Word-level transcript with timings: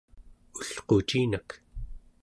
ulqucinak 0.59 1.47